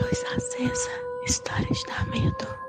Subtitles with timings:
[0.00, 0.90] Luz acesa.
[1.24, 2.62] Histórias da medo.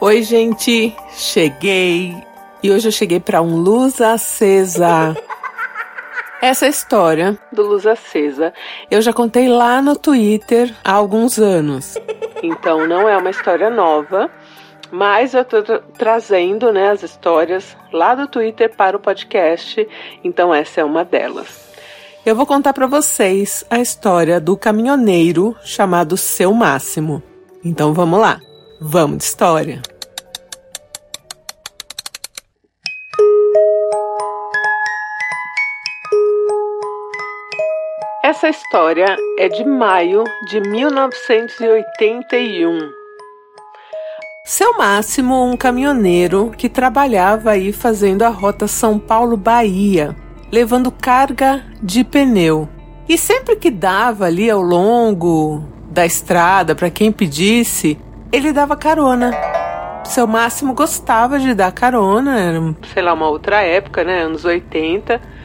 [0.00, 2.14] Oi, gente, cheguei.
[2.62, 5.16] E hoje eu cheguei para um Luz Acesa.
[6.44, 8.52] Essa história do Luz Acesa
[8.90, 11.94] eu já contei lá no Twitter há alguns anos.
[12.42, 14.30] Então não é uma história nova,
[14.90, 19.88] mas eu tô tra trazendo né, as histórias lá do Twitter para o podcast,
[20.22, 21.72] então essa é uma delas.
[22.26, 27.22] Eu vou contar para vocês a história do caminhoneiro chamado Seu Máximo.
[27.64, 28.38] Então vamos lá,
[28.78, 29.80] vamos de história.
[38.24, 42.78] Essa história é de maio de 1981.
[44.46, 50.16] Seu Máximo, um caminhoneiro que trabalhava aí fazendo a rota São Paulo-Bahia,
[50.50, 52.66] levando carga de pneu.
[53.06, 58.00] E sempre que dava ali ao longo da estrada para quem pedisse,
[58.32, 59.32] ele dava carona.
[60.02, 65.43] Seu Máximo gostava de dar carona, era, sei lá, uma outra época, né, anos 80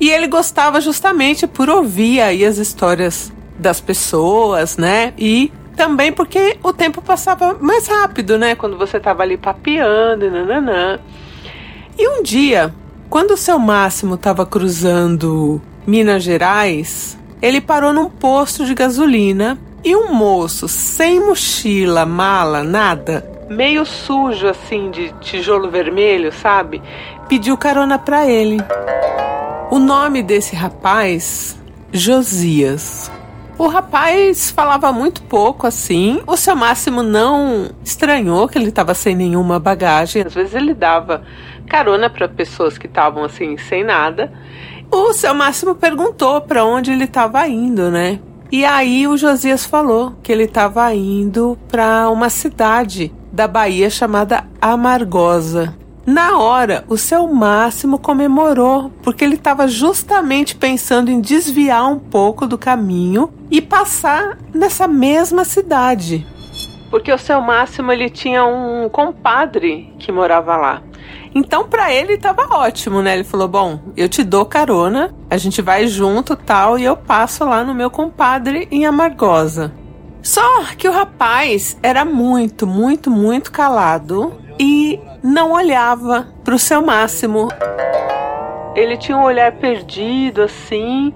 [0.00, 5.12] e ele gostava justamente por ouvir aí as histórias das pessoas, né?
[5.18, 8.54] E também porque o tempo passava mais rápido, né?
[8.54, 10.98] Quando você tava ali papeando, nananã.
[11.98, 12.74] E um dia,
[13.10, 19.96] quando o seu Máximo estava cruzando Minas Gerais, ele parou num posto de gasolina e
[19.96, 26.82] um moço sem mochila, mala, nada, meio sujo assim de tijolo vermelho, sabe?
[27.28, 28.58] Pediu carona para ele.
[29.70, 31.60] O nome desse rapaz,
[31.92, 33.10] Josias.
[33.58, 36.22] O rapaz falava muito pouco assim.
[36.26, 40.22] O seu Máximo não estranhou que ele estava sem nenhuma bagagem.
[40.22, 41.22] Às vezes ele dava
[41.68, 44.32] carona para pessoas que estavam assim sem nada.
[44.90, 48.20] O seu Máximo perguntou para onde ele estava indo, né?
[48.50, 54.44] E aí o Josias falou que ele estava indo para uma cidade da Bahia chamada
[54.62, 55.76] Amargosa.
[56.08, 62.46] Na hora, o seu máximo comemorou, porque ele estava justamente pensando em desviar um pouco
[62.46, 66.26] do caminho e passar nessa mesma cidade.
[66.90, 70.82] Porque o seu máximo ele tinha um compadre que morava lá.
[71.34, 73.12] Então para ele estava ótimo, né?
[73.12, 77.44] Ele falou: "Bom, eu te dou carona, a gente vai junto, tal, e eu passo
[77.44, 79.74] lá no meu compadre em Amargosa".
[80.22, 86.82] Só que o rapaz era muito, muito, muito calado e não olhava para o seu
[86.82, 87.48] máximo.
[88.74, 91.12] Ele tinha um olhar perdido assim,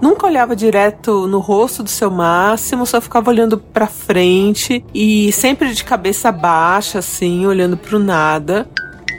[0.00, 5.72] nunca olhava direto no rosto do seu máximo, só ficava olhando para frente e sempre
[5.72, 8.68] de cabeça baixa assim, olhando para o nada.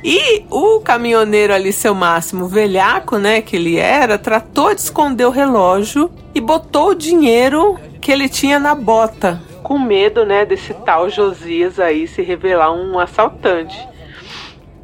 [0.04, 5.30] E o caminhoneiro ali, seu máximo velhaco, né, que ele era, tratou de esconder o
[5.30, 11.10] relógio e botou o dinheiro que ele tinha na bota com medo, né, desse tal
[11.10, 13.88] Josias aí se revelar um assaltante.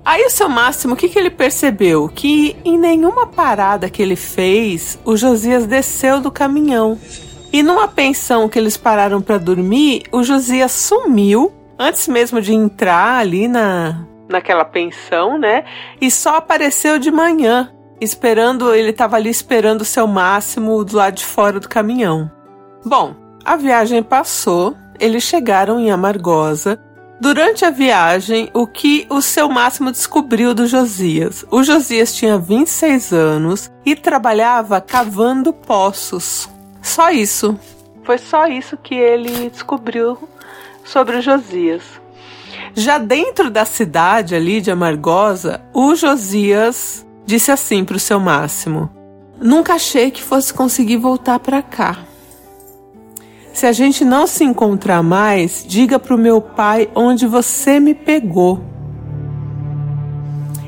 [0.03, 2.09] Aí o seu Máximo, o que, que ele percebeu?
[2.09, 6.97] Que em nenhuma parada que ele fez, o Josias desceu do caminhão.
[7.53, 13.19] E numa pensão que eles pararam para dormir, o Josias sumiu antes mesmo de entrar
[13.19, 15.65] ali na naquela pensão, né?
[15.99, 21.15] E só apareceu de manhã, esperando, ele estava ali esperando o seu Máximo do lado
[21.15, 22.31] de fora do caminhão.
[22.85, 26.79] Bom, a viagem passou, eles chegaram em Amargosa.
[27.19, 31.45] Durante a viagem, o que o seu máximo descobriu do Josias?
[31.51, 36.49] O Josias tinha 26 anos e trabalhava cavando poços.
[36.81, 37.59] Só isso.
[38.03, 40.17] Foi só isso que ele descobriu
[40.85, 41.83] sobre o Josias.
[42.73, 48.89] Já dentro da cidade ali de Amargosa, o Josias disse assim para o seu máximo:
[49.39, 52.08] Nunca achei que fosse conseguir voltar para cá.
[53.59, 58.63] Se a gente não se encontrar mais, diga pro meu pai onde você me pegou.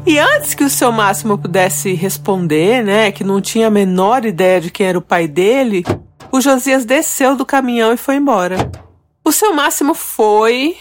[0.05, 4.59] E antes que o seu Máximo pudesse responder, né, que não tinha a menor ideia
[4.59, 5.85] de quem era o pai dele,
[6.33, 8.69] o Josias desceu do caminhão e foi embora.
[9.23, 10.75] O seu Máximo foi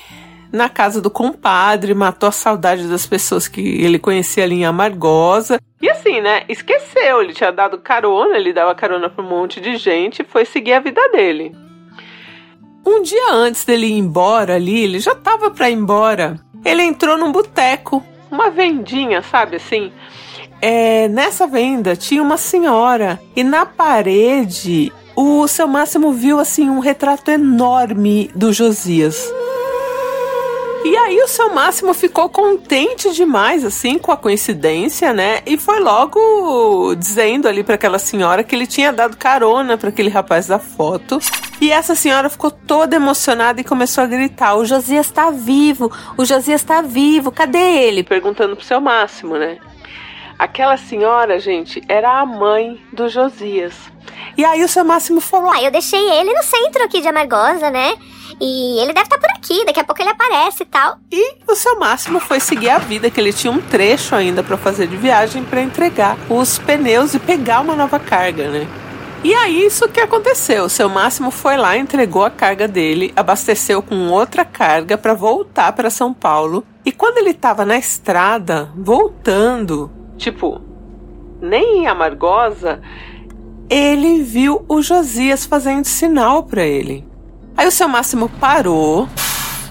[0.53, 5.61] na casa do compadre, matou a saudade das pessoas que ele conhecia ali em Amargosa.
[5.81, 9.77] E assim, né, esqueceu, ele tinha dado carona, ele dava carona para um monte de
[9.77, 11.70] gente e foi seguir a vida dele.
[12.85, 16.41] Um dia antes dele ir embora ali, ele já tava para ir embora.
[16.65, 19.93] Ele entrou num boteco, uma vendinha, sabe assim?
[20.63, 26.79] É, nessa venda tinha uma senhora e na parede o seu Máximo viu assim um
[26.79, 29.33] retrato enorme do Josias.
[30.85, 35.41] E aí o seu Máximo ficou contente demais, assim, com a coincidência, né?
[35.45, 40.09] E foi logo dizendo ali para aquela senhora que ele tinha dado carona para aquele
[40.09, 41.19] rapaz da foto.
[41.61, 45.93] E essa senhora ficou toda emocionada e começou a gritar: O Josias tá vivo!
[46.17, 47.31] O Josias tá vivo!
[47.31, 48.03] Cadê ele?
[48.03, 49.59] Perguntando pro seu Máximo, né?
[50.39, 53.75] Aquela senhora, gente, era a mãe do Josias.
[54.39, 57.71] E aí o seu Máximo falou: Ah, eu deixei ele no centro aqui de Amargosa,
[57.71, 57.95] né?
[58.41, 60.97] E ele deve estar tá por aqui, daqui a pouco ele aparece e tal.
[61.13, 64.57] E o seu máximo foi seguir a vida, que ele tinha um trecho ainda para
[64.57, 68.67] fazer de viagem para entregar os pneus e pegar uma nova carga, né?
[69.23, 73.83] E aí isso que aconteceu, o seu máximo foi lá, entregou a carga dele, abasteceu
[73.83, 76.65] com outra carga para voltar para São Paulo.
[76.87, 80.63] E quando ele estava na estrada, voltando, tipo,
[81.39, 82.81] nem em Amargosa,
[83.69, 87.07] ele viu o Josias fazendo sinal para ele.
[87.55, 89.07] Aí o seu Máximo parou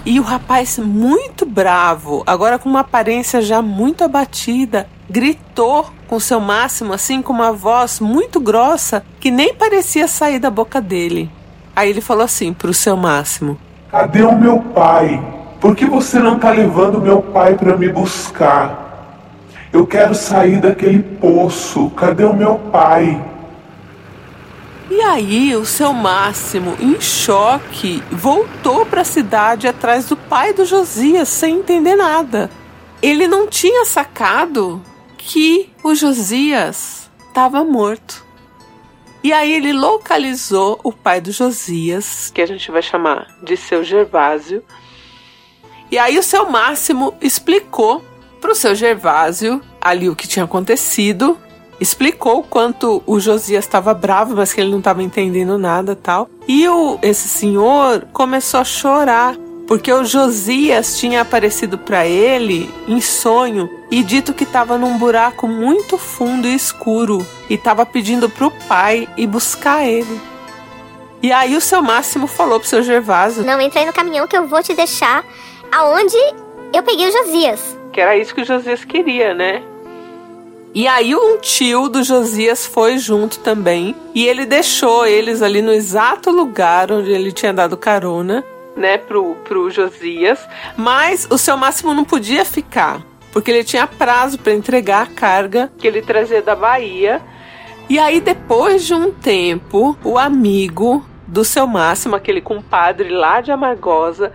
[0.06, 6.20] e o rapaz, muito bravo, agora com uma aparência já muito abatida, gritou com o
[6.20, 11.28] seu Máximo, assim, com uma voz muito grossa que nem parecia sair da boca dele.
[11.74, 13.58] Aí ele falou assim pro seu Máximo:
[13.90, 15.20] Cadê o meu pai?
[15.60, 18.88] Por que você não tá levando meu pai para me buscar?
[19.72, 21.90] Eu quero sair daquele poço.
[21.90, 23.22] Cadê o meu pai?
[24.90, 30.64] E aí, o seu Máximo, em choque, voltou para a cidade atrás do pai do
[30.64, 32.50] Josias sem entender nada.
[33.00, 34.82] Ele não tinha sacado
[35.20, 38.24] que o Josias estava morto.
[39.22, 43.84] E aí ele localizou o pai do Josias, que a gente vai chamar de seu
[43.84, 44.64] Gervásio.
[45.90, 48.02] E aí o seu Máximo explicou
[48.40, 51.38] para o seu Gervásio ali o que tinha acontecido
[51.80, 56.28] explicou quanto o Josias estava bravo, mas que ele não estava entendendo nada tal.
[56.46, 59.34] E o, esse senhor começou a chorar
[59.70, 65.46] porque o Josias tinha aparecido para ele em sonho e dito que estava num buraco
[65.46, 70.20] muito fundo e escuro e estava pedindo para o pai ir buscar ele.
[71.22, 74.36] E aí o seu Máximo falou pro seu Gervásio: Não, entra aí no caminhão que
[74.36, 75.24] eu vou te deixar
[75.70, 76.18] aonde
[76.74, 77.78] eu peguei o Josias.
[77.92, 79.62] Que era isso que o Josias queria, né?
[80.74, 85.72] E aí um tio do Josias foi junto também e ele deixou eles ali no
[85.72, 88.44] exato lugar onde ele tinha dado carona,
[88.76, 90.38] né, pro, pro Josias,
[90.76, 93.02] mas o seu Máximo não podia ficar,
[93.32, 97.20] porque ele tinha prazo para entregar a carga que ele trazia da Bahia.
[97.88, 103.52] E aí depois de um tempo, o amigo do seu Máximo, aquele compadre lá de
[103.52, 104.32] Amargosa,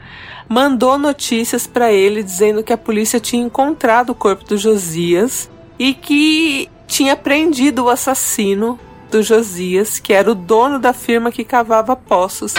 [0.47, 5.93] mandou notícias para ele dizendo que a polícia tinha encontrado o corpo do Josias e
[5.93, 8.79] que tinha prendido o assassino
[9.11, 12.53] do Josias, que era o dono da firma que cavava poços.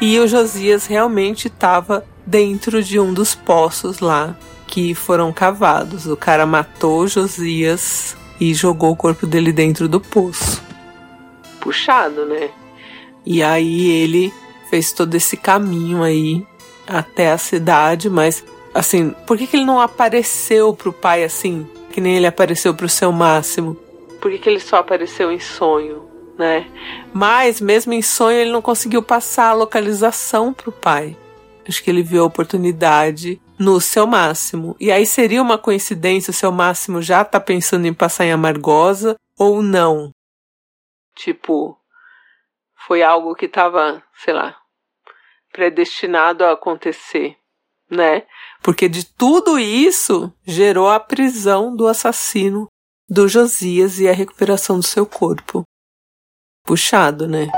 [0.00, 4.36] E o Josias realmente estava dentro de um dos poços lá
[4.66, 6.06] que foram cavados.
[6.06, 10.62] O cara matou o Josias e jogou o corpo dele dentro do poço.
[11.60, 12.50] Puxado, né?
[13.26, 14.32] E aí ele
[14.70, 16.46] fez todo esse caminho aí
[16.86, 18.42] até a cidade, mas
[18.72, 21.66] assim, por que, que ele não apareceu pro pai assim?
[21.90, 23.76] que nem ele apareceu para o seu máximo.
[24.20, 26.02] Por que, que ele só apareceu em sonho,
[26.40, 26.66] né?
[27.12, 31.16] Mas, mesmo em sonho, ele não conseguiu passar a localização para o pai.
[31.68, 34.74] Acho que ele viu a oportunidade no seu máximo.
[34.80, 39.14] E aí seria uma coincidência o seu máximo já tá pensando em passar em Amargosa
[39.38, 40.10] ou não?
[41.14, 41.78] Tipo,
[42.86, 44.56] foi algo que estava, sei lá,
[45.52, 47.36] predestinado a acontecer
[47.90, 48.22] né?
[48.62, 52.68] Porque de tudo isso gerou a prisão do assassino
[53.08, 55.64] do Josias e a recuperação do seu corpo.
[56.70, 57.48] Puxado, né?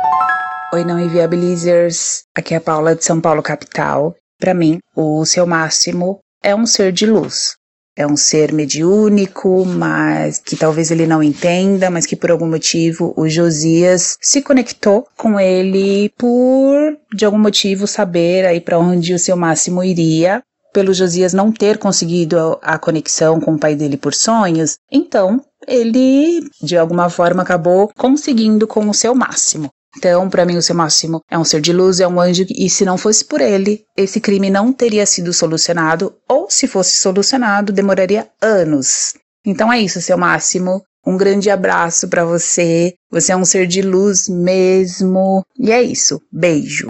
[0.73, 2.23] Oi, não inviabilizers.
[2.35, 4.16] Aqui é a Paula de São Paulo, capital.
[4.40, 7.57] Para mim, o seu máximo é um ser de luz.
[7.95, 13.12] É um ser mediúnico, mas que talvez ele não entenda, mas que por algum motivo
[13.14, 19.19] o Josias se conectou com ele por, de algum motivo, saber aí para onde o
[19.19, 20.42] seu máximo iria.
[20.73, 26.49] Pelo Josias não ter conseguido a conexão com o pai dele por sonhos, então ele
[26.62, 29.71] de alguma forma acabou conseguindo com o seu máximo.
[29.97, 32.71] Então, para mim, o seu Máximo é um ser de luz, é um anjo, e
[32.71, 37.73] se não fosse por ele, esse crime não teria sido solucionado, ou se fosse solucionado,
[37.73, 39.14] demoraria anos.
[39.45, 40.83] Então é isso, seu Máximo.
[41.07, 42.95] Um grande abraço para você.
[43.11, 45.45] Você é um ser de luz mesmo.
[45.59, 46.21] E é isso.
[46.33, 46.88] Beijo.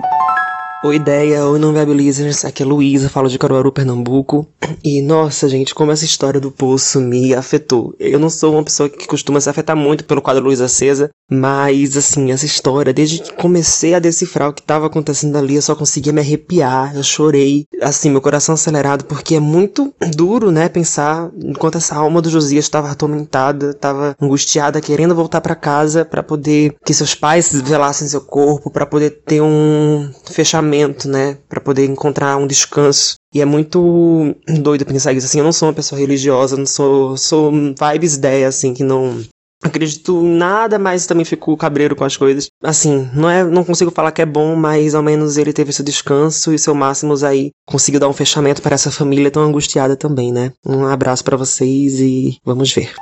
[0.85, 2.45] Oi, ideia, oi, não viabilizers.
[2.45, 4.45] Aqui é Luísa, falo de Caruaru, Pernambuco.
[4.83, 7.95] E nossa, gente, como essa história do poço me afetou.
[8.01, 11.97] Eu não sou uma pessoa que costuma se afetar muito pelo quadro Luz Acesa, mas
[11.97, 15.77] assim, essa história, desde que comecei a decifrar o que estava acontecendo ali, eu só
[15.77, 16.97] conseguia me arrepiar.
[16.97, 22.21] Eu chorei, assim, meu coração acelerado, porque é muito duro, né, pensar enquanto essa alma
[22.21, 27.53] do Josias estava atormentada, estava angustiada, querendo voltar para casa para poder que seus pais
[27.53, 30.72] velassem seu corpo, para poder ter um fechamento
[31.09, 33.14] né, para poder encontrar um descanso.
[33.35, 37.17] E é muito doido pensar isso, assim, eu não sou uma pessoa religiosa, não sou,
[37.17, 39.23] sou vibes ideia, assim, que não
[39.62, 42.49] acredito em nada, mas também fico cabreiro com as coisas.
[42.62, 45.85] Assim, não é, não consigo falar que é bom, mas ao menos ele teve seu
[45.85, 50.33] descanso e seu Máximos aí conseguiu dar um fechamento para essa família tão angustiada também,
[50.33, 50.52] né?
[50.67, 52.93] Um abraço para vocês e vamos ver.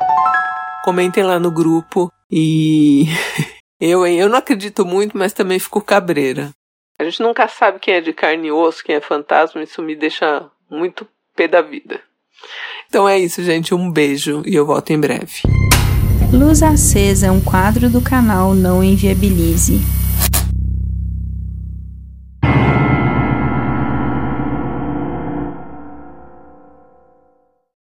[0.84, 3.06] Comentem lá no grupo e
[3.80, 6.50] eu, hein, eu não acredito muito, mas também fico cabreira.
[7.00, 9.96] A gente nunca sabe quem é de carne e osso, quem é fantasma, isso me
[9.96, 11.98] deixa muito pé da vida.
[12.90, 13.74] Então é isso, gente.
[13.74, 15.40] Um beijo e eu volto em breve.
[16.30, 19.80] Luz Acesa é um quadro do canal Não Inviabilize.